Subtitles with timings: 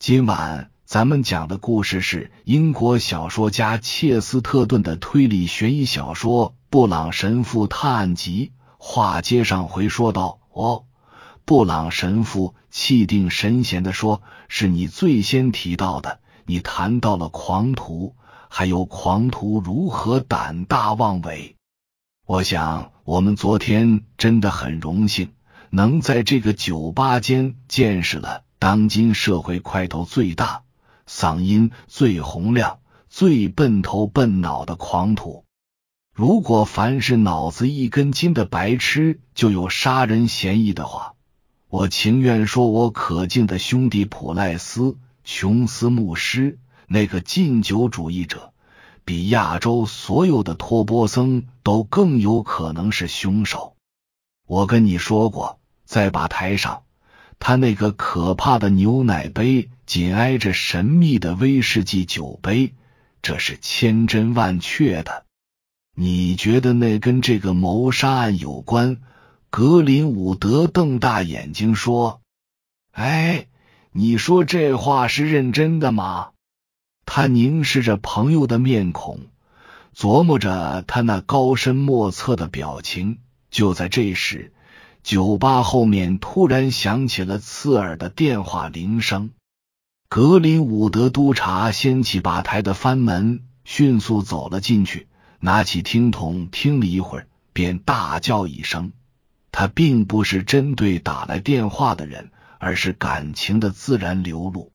[0.00, 8.52] 今晚咱们讲的故事是英国小说家切斯特顿的推理悬疑小说《布朗神父探案集》。
[8.78, 10.84] 话接上回说道：“哦，
[11.44, 16.20] 布朗神父气定神闲的说，是你最先提到的。
[16.46, 18.16] 你谈到了狂徒，
[18.48, 21.56] 还有狂徒如何胆大妄为。
[22.26, 25.34] 我想，我们昨天真的很荣幸，
[25.68, 30.64] 能在这个酒吧间见识了。”当今社会块头最大、
[31.08, 35.46] 嗓音最洪亮、最笨头笨脑的狂徒，
[36.14, 41.14] 如果凡是脑子一根筋的白痴就有杀人嫌疑的话，
[41.70, 48.52] 我情愿说我可敬的兄弟普赖斯琼斯牧师那个禁酒主义者，
[49.06, 53.74] 比亚洲所有的托钵僧都更有可能是凶手。
[54.46, 56.82] 我跟你说过，在吧台上。
[57.40, 62.74] 他那个可怕的牛奶杯紧挨着神秘的威士忌酒杯，
[63.22, 65.24] 这是千真万确的。
[65.96, 68.98] 你觉得那跟这个谋杀案有关？
[69.48, 72.20] 格林伍德瞪大眼睛说
[72.92, 73.48] ：“哎，
[73.90, 76.28] 你说这话是认真的吗？”
[77.04, 79.18] 他凝视着朋友的面孔，
[79.96, 83.18] 琢磨着他那高深莫测的表情。
[83.50, 84.52] 就在这时。
[85.02, 89.30] 酒吧后面突然响起了刺耳的电话铃声。
[90.08, 98.92] 格林伍德督察掀起吧台的翻门，迅速走了进去，拿起听筒听了一会儿，便大叫一声。
[99.52, 104.70] 他并不是针对打来电话的人，而是感情的自然流露。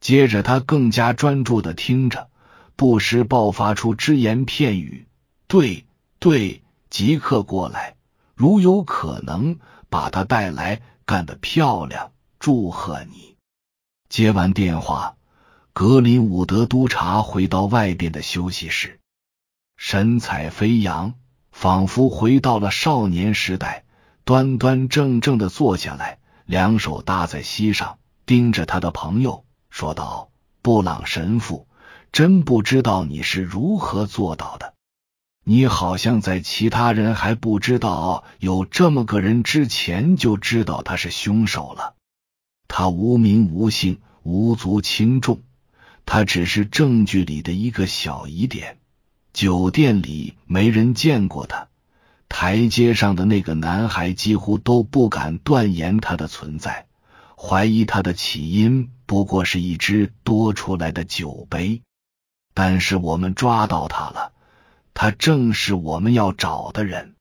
[0.00, 2.28] 接着，他更加专注的听着，
[2.76, 5.08] 不时爆发出只言片语
[5.48, 5.84] ：“对，
[6.18, 7.96] 对，即刻过来。”
[8.38, 9.58] 如有可能，
[9.90, 12.12] 把他带来，干得漂亮！
[12.38, 13.34] 祝贺你！
[14.08, 15.16] 接完电话，
[15.72, 19.00] 格林伍德督察回到外边的休息室，
[19.76, 21.14] 神采飞扬，
[21.50, 23.84] 仿佛回到了少年时代，
[24.22, 30.30] 端端正正的坐下来，两手搭在膝上，盯着他的朋友说道
[30.62, 31.66] ：“布朗神父，
[32.12, 34.74] 真不知道你是如何做到的。”
[35.50, 41.94] 你好像在其他人还不知道有这么个人之前就知道他是凶手了。
[42.68, 45.40] 他无名无姓，无足轻重，
[46.04, 48.76] 他只是证据里的一个小疑点。
[49.32, 51.68] 酒店里没人见过他，
[52.28, 56.88] 台阶上的那个男孩几乎都不敢断言他的存在，
[57.38, 61.80] 怀疑他的起因不过是一只多出来的酒杯。
[62.52, 64.32] 但是我们抓到他了。
[65.00, 67.14] 他正是我们要找的人。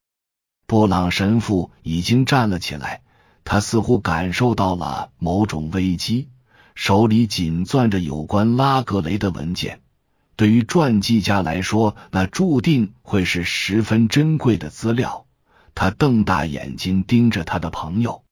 [0.65, 3.03] 布朗神父已经站了起来，
[3.43, 6.27] 他似乎感受到了某种危机，
[6.73, 9.81] 手里紧攥着有关拉格雷的文件。
[10.35, 15.27] 对于传记家来说，那注定会是十分珍贵的资料。
[15.75, 18.23] 他瞪大眼睛盯着他的朋友。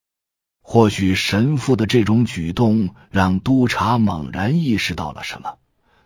[0.63, 5.59] 或许神父的这种举动让督察猛然意识到了什么，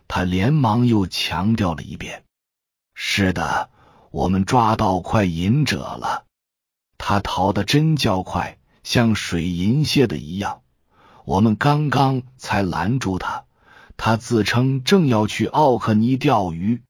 [0.08, 2.24] 他连忙又强调了一遍。
[3.02, 3.70] 是的，
[4.10, 6.26] 我们抓到快银者了。
[6.98, 10.60] 他逃得真叫快，像水银泻的一样。
[11.24, 13.44] 我们刚刚才拦住他，
[13.96, 16.82] 他自称正要去奥克尼钓鱼。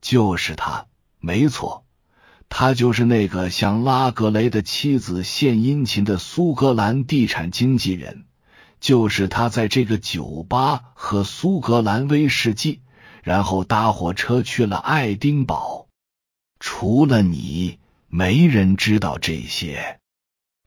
[0.00, 0.86] 就是他，
[1.20, 1.84] 没错，
[2.48, 8.24] 他就是那个向拉格雷的妻子献殷勤的苏格兰地产经纪人。
[8.80, 12.80] 就是他在这个酒吧喝苏格兰威士忌。
[13.26, 15.88] 然后搭火车去了爱丁堡。
[16.60, 19.98] 除了你，没人知道这些。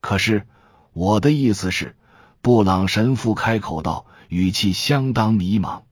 [0.01, 0.45] 可是
[0.91, 1.95] 我的意思是，
[2.41, 5.83] 布朗神父开口道，语气相当迷茫。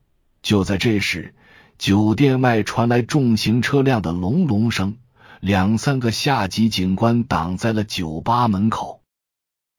[0.42, 1.34] 就在这时，
[1.78, 4.98] 酒店外传来重型车辆的隆隆声，
[5.40, 9.02] 两三个下级警官挡在了酒吧门口。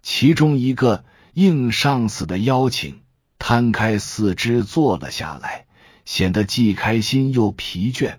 [0.03, 1.05] 其中一个
[1.35, 3.03] 应上司的邀请，
[3.39, 5.67] 摊开四肢坐了下来。
[6.09, 8.17] 显得既开心又疲倦。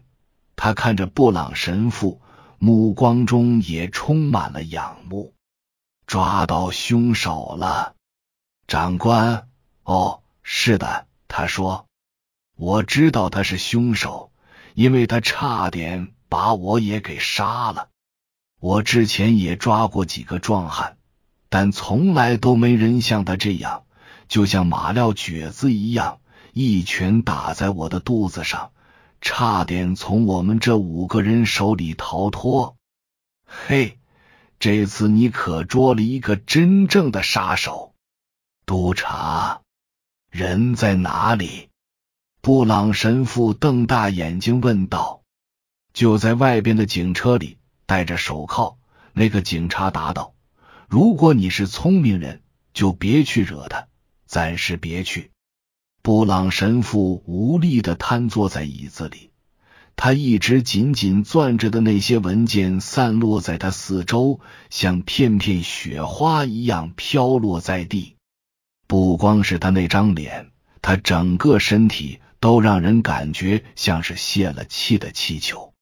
[0.55, 2.21] 他看着布朗神父，
[2.59, 5.33] 目光中也充满了仰慕。
[6.05, 7.95] 抓到凶手了，
[8.67, 9.47] 长官。
[9.85, 11.87] 哦，是的，他说
[12.55, 14.31] ：“我知道他是凶手，
[14.75, 17.89] 因为他差点把我也给杀了。
[18.59, 20.97] 我之前也抓过几个壮汉，
[21.49, 23.85] 但从来都没人像他这样，
[24.27, 26.19] 就像马料蹶子一样。”
[26.61, 28.73] 一拳打在我的肚子上，
[29.21, 32.75] 差点从我们这五个人手里逃脱。
[33.45, 33.97] 嘿，
[34.59, 37.93] 这次你可捉了一个真正的杀手，
[38.65, 39.61] 督察。
[40.29, 41.69] 人在哪里？
[42.41, 45.21] 布朗神父瞪大眼睛问道。
[45.93, 48.77] 就在外边的警车里，戴着手铐。
[49.13, 50.33] 那个警察答道
[50.89, 53.87] ：“如果你是聪明人，就别去惹他，
[54.25, 55.31] 暂时别去。”
[56.01, 59.31] 布朗神父无力的瘫坐在椅子里，
[59.95, 68.15] 他一直紧紧攥着的那些文件散落在他四周，像片片雪花一样飘落在地。
[68.87, 70.51] 不光是他那张脸，
[70.81, 75.73] 他整个身体都让人感觉像是泄了气的气球。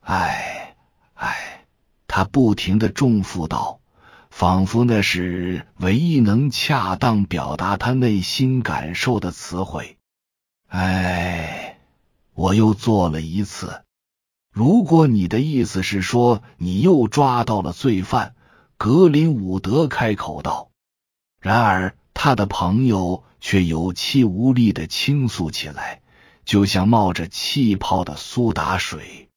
[0.00, 0.76] 唉，
[1.14, 1.66] 唉，
[2.06, 3.80] 他不停的重复道，
[4.38, 9.98] 仿佛那是唯一能恰当表达他内心感受的词汇。
[10.68, 11.76] 唉，
[12.34, 13.82] 我又做了一次。
[14.52, 18.36] 如果你的意思是说你又抓到了罪犯，
[18.76, 20.70] 格林伍德开口道。
[21.40, 21.96] 然而。
[22.14, 26.00] 他的朋友却有气无力的倾诉起来，
[26.44, 29.28] 就像冒着气泡的苏打水。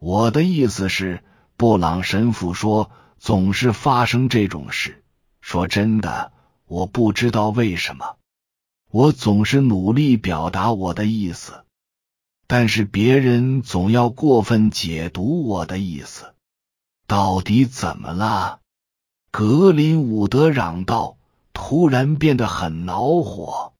[0.00, 1.22] 我的意思是，
[1.56, 5.02] 布朗神父说，总是发生这种事。
[5.40, 6.32] 说真的，
[6.66, 8.16] 我不知道为什么。
[8.90, 11.64] 我总是努力表达我的意思，
[12.46, 16.34] 但是别人总要过分解读我的意思。
[17.06, 18.60] 到底怎么了？
[19.30, 21.16] 格林伍德嚷道。
[21.60, 23.72] 突然变得很恼火。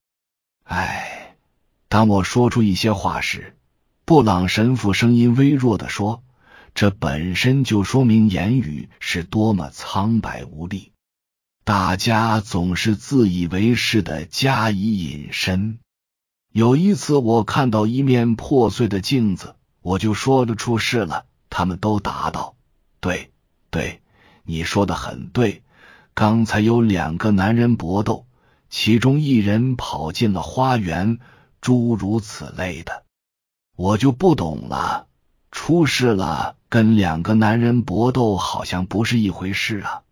[0.65, 1.37] 唉，
[1.89, 3.57] 当我说出一些话时，
[4.05, 6.25] 布朗神父声音微弱的说
[6.81, 10.93] ：“这本身就说明言语是多么苍白无力。
[11.65, 15.81] 大家总是自以为是的加以隐身。
[16.53, 21.27] 有一次，我看到一面破碎的镜子，我就说得出事了。
[21.51, 22.55] 他们都答道
[23.01, 23.33] ：‘对，
[23.71, 24.01] 对，
[24.45, 25.65] 你说的很对。’”
[26.15, 28.25] 刚才有两个男人搏斗，
[28.71, 31.19] 其中一人跑进了花园，
[31.61, 33.05] 诸如此类的，
[33.75, 35.08] 我就不懂了。
[35.69, 40.03] 出事了，跟两个男人搏斗好像不是一回事啊。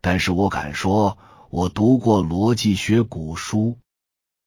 [0.00, 1.18] 但是我敢说，
[1.50, 3.78] 我读过逻辑学古书。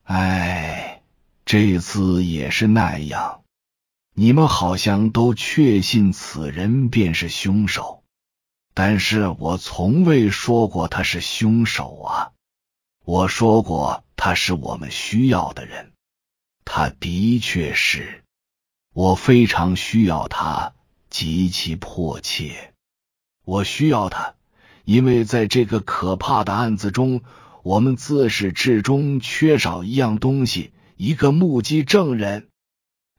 [0.04, 1.02] 哎，
[1.44, 3.42] 这次也是那样。
[4.14, 8.02] 你们好像都确信此人便是凶手。
[8.74, 12.32] 但是我从未说过他是凶手啊！
[13.04, 15.92] 我说过他是我们需要的人，
[16.64, 18.24] 他的确是，
[18.96, 20.72] 我非常需要他，
[21.10, 22.72] 极其迫切。
[23.44, 24.36] 我需要他，
[24.86, 27.20] 因为在这个可怕的案子中，
[27.62, 32.48] 我们自始至终缺少一样东西——一个目击证人。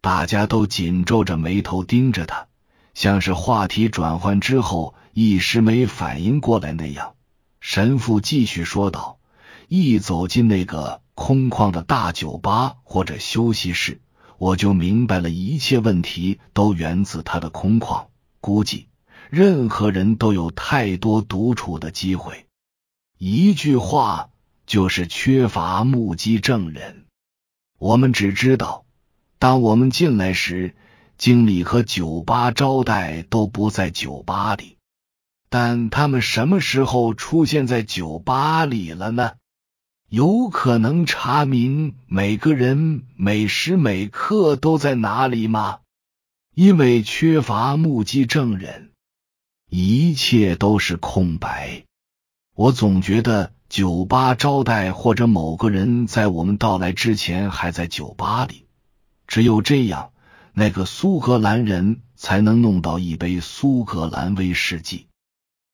[0.00, 2.46] 大家都紧皱着眉头盯着他，
[2.94, 4.94] 像是话题转换之后。
[5.12, 7.14] 一时没反应过来那样，
[7.60, 9.18] 神父继续说道
[9.68, 14.00] ：“一走进那个空旷的大酒吧或者休息室，
[14.38, 18.06] 我就明白了一切问题都源自他的空旷。
[18.40, 18.88] 估计
[19.30, 22.46] 任何人都有太多独处的机会。
[23.18, 24.30] 一句话
[24.66, 27.06] 就是缺乏目击证人。
[27.78, 28.84] 我们只知道，
[29.38, 30.76] 当我们进来时，
[31.18, 34.76] 经理和酒吧招待都不在酒吧里。”
[35.48, 39.32] 但他们什么时候出现在酒吧里了呢？
[40.08, 45.80] 有可能查明每个人每时每刻都在哪里吗？
[46.54, 48.92] 因为缺乏目击证人，
[49.68, 51.84] 一切都是空白。
[52.54, 58.66] 我总觉得酒吧招待或者某个人在我们到来之前还在酒吧里，
[59.26, 60.12] 只有这样，
[60.54, 65.08] 那个苏格兰人才能弄到一杯苏格兰威士忌。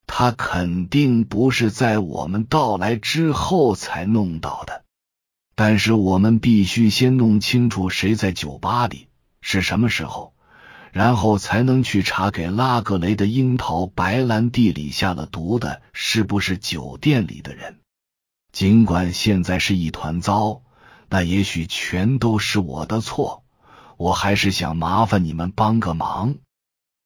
[0.07, 4.85] 他肯定不是在我们到来之后才弄到的，
[5.55, 9.09] 但是我们必须先弄清楚谁在酒吧里
[9.41, 10.35] 是什么时候，
[10.93, 17.79] 然后才能去查给拉格雷的樱桃白兰地里下了毒的是不是酒店里的人。
[18.53, 20.63] 尽管现在是一团糟，
[21.09, 23.45] 那也许全都是我的错，
[23.97, 26.35] 我还是想麻烦你们帮个忙。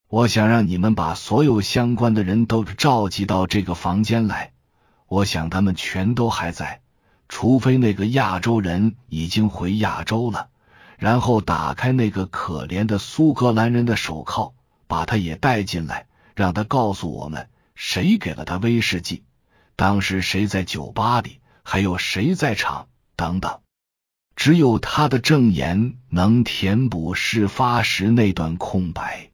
[0.08, 4.52] 我想让你们把所有相关的人都召集到这个房间来。
[5.08, 6.80] 我想他们全都还在，
[7.28, 10.48] 除非那个亚洲人已经回亚洲了。
[10.96, 14.54] 然后打开那个可怜的苏格兰人的手铐，
[14.86, 19.24] 把他也带进来，让他告诉我们谁给了他威士忌，
[19.74, 22.86] 当时谁在酒吧里，还有谁在场
[23.16, 23.58] 等等。
[24.36, 29.30] 只有他的证言能填补事发时那段空白。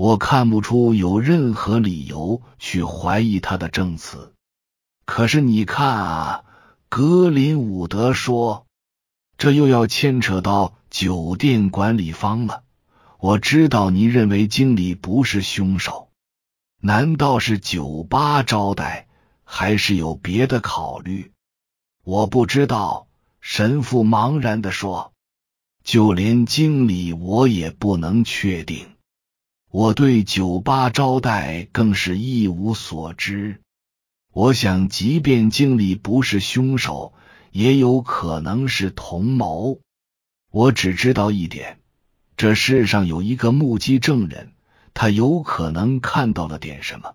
[0.00, 4.32] 我看不出有任何理由去怀疑他的证词，
[5.04, 6.44] 可是你看啊，
[6.88, 8.64] 格林伍德说。
[9.36, 12.62] 这又要牵扯到酒店管理方了。
[13.18, 16.08] 我知道你认为经理不是凶手，
[16.80, 19.06] 难道是酒吧招待，
[19.44, 21.30] 还是有别的考虑？
[22.04, 23.06] 我不知道。
[23.42, 25.12] 神父茫然的说
[25.84, 28.89] ：“就连经理我也不能确定。
[29.70, 33.60] 我对酒吧招待更是一无所知。
[34.32, 37.12] 我想，即便经理不是凶手，
[37.52, 39.78] 也有可能是同谋。
[40.50, 41.78] 我只知道一点。”
[42.36, 44.52] 这世上有一个目击证人，
[44.94, 47.14] 他有可能看到了点什么。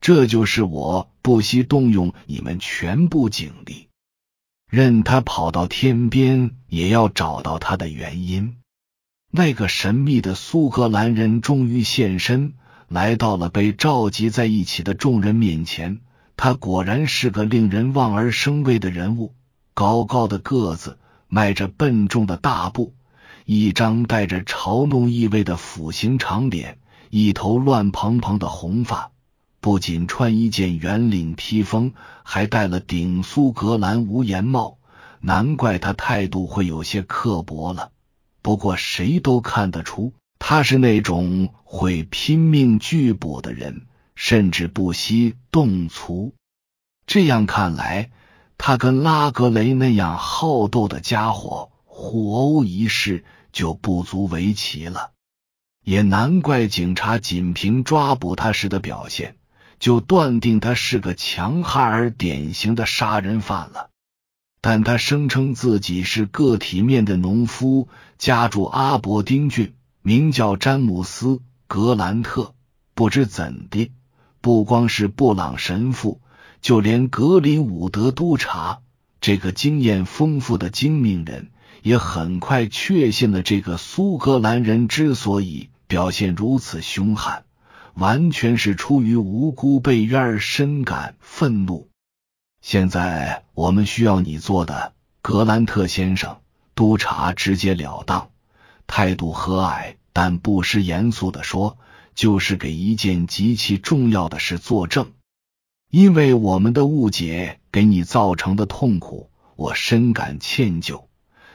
[0.00, 3.88] 这就是我不惜动用你们全部警力，
[4.68, 8.56] 任他跑到天边，也要找到他的原因。
[9.30, 12.54] 那个神秘的苏格兰人终于现身，
[12.88, 16.00] 来到了被召集在一起的众人面前。
[16.38, 19.34] 他果然是个令人望而生畏的人物，
[19.74, 22.94] 高高的个子，迈着笨重的大步。
[23.44, 26.78] 一张带着嘲弄意味的斧形长脸，
[27.10, 29.10] 一头乱蓬蓬的红发，
[29.60, 31.92] 不仅穿一件圆领披风，
[32.22, 34.78] 还戴了顶苏格兰无檐帽。
[35.20, 37.90] 难怪他态度会有些刻薄了。
[38.46, 46.32] 不过谁都看得出，他是那种会拼命拒捕的人，甚至不惜动粗。
[47.08, 48.12] 这样看来，
[48.56, 51.72] 他跟拉格雷那样好斗的家伙。
[51.86, 55.10] 互殴一事就不足为奇了，
[55.82, 59.34] 也难怪警察仅凭抓捕他时的表现，
[59.80, 63.90] 就断定他是个强悍而典型的杀人犯了。
[64.60, 71.26] 但他声称自己是个体面的农夫，家住阿伯丁郡，名叫詹姆斯·
[71.66, 72.54] 格兰特。
[72.94, 73.92] 不知怎的，
[74.40, 76.20] 不光是布朗神父，
[76.60, 78.80] 就连格林伍德督察
[79.20, 81.50] 这个经验丰富的精明人。
[81.82, 87.44] 也很快确信了，这个苏格兰人之所以表现如此凶悍，
[87.94, 91.88] 完全是出于无辜被冤而深感愤怒。
[92.66, 94.92] 现在我们需要你做的，
[95.22, 96.38] 格兰特先生。
[96.74, 98.30] 督察直截了当，
[98.88, 101.78] 态度和蔼但不失严肃的说
[102.16, 105.12] ：“就是给一件极其重要的事作证，
[105.92, 111.04] 因为我们的误解给你造成的痛苦，我深感歉疚。”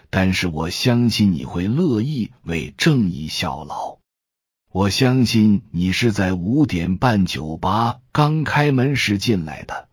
[0.10, 3.98] 但是我相信你会乐意为正义效劳。
[4.72, 9.90] 我相信你是在五点半酒吧刚开门时进来的，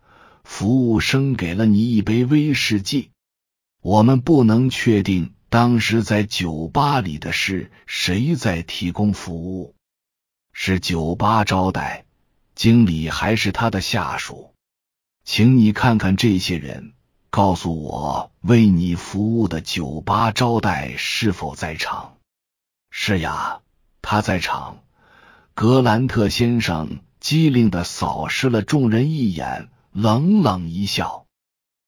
[0.51, 3.11] 服务生给了你一杯威士忌。
[3.81, 9.75] 我们不能确定当时在酒吧里的是谁在提供服务，
[10.51, 12.03] 是酒吧招待
[12.55, 14.55] 经理还是他的下属？
[15.23, 16.93] 请你看看这些人。
[17.29, 22.17] 告诉我，为你服务的酒吧招待是否在场？
[22.89, 23.61] 是呀，
[24.01, 24.79] 他在场。
[25.53, 31.25] 格兰特先生机灵的扫视了众人一眼，冷冷一笑：“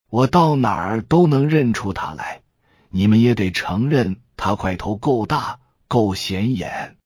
[0.10, 2.42] 我到哪儿都能认出他来。
[2.90, 6.98] 你们也得承认，他块头够大，够显眼。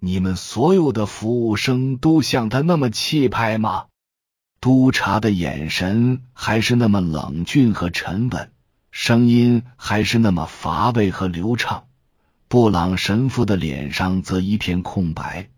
[0.00, 3.86] 你们所有的服务生都像他那么气派吗？”
[4.60, 8.52] 督察的眼神还是那么冷峻和沉稳，
[8.92, 11.84] 声音还是那么乏味和流畅。
[12.46, 15.50] 布朗神父的脸上则一片空白，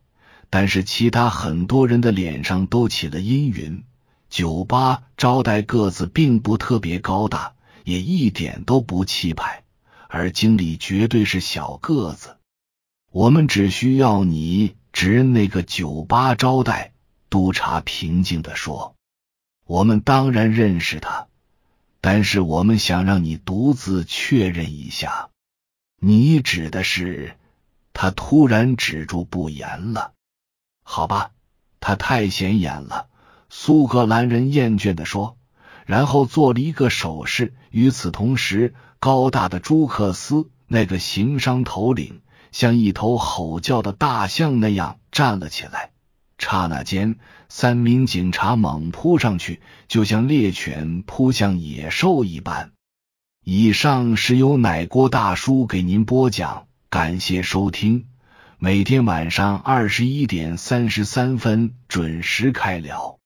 [0.48, 3.84] 但是其他很多人的脸上都起了阴云。
[4.34, 9.62] 酒吧招待个子并不特别高大，也一点都不气派，
[10.08, 12.36] 而经理绝对是小个子。
[13.12, 16.92] 我们只需要你指那个酒吧招待。
[17.30, 18.96] 督察平静的说
[19.66, 21.28] ：“我们当然认识他，
[22.00, 25.30] 但是我们想让你独自确认一下。
[26.00, 27.36] 你指的是？”
[27.94, 30.12] 他突然止住不言了。
[30.82, 31.30] 好吧，
[31.78, 33.06] 他太显眼了。”
[33.56, 35.38] 苏格兰人厌倦的说，
[35.86, 37.54] 然后做了一个手势。
[37.70, 42.20] 与此同时，高大的朱克斯那个行商头领
[42.50, 45.92] 像一头吼叫的大象那样站了起来。
[46.36, 47.14] 刹那间，
[47.48, 52.72] 三名警察猛扑上去，就像猎犬扑向野兽一般。
[53.44, 58.08] 以上是由奶锅大叔给您播讲，感谢收听。
[58.58, 63.20] 每天晚上二十一点三十三分准时开聊。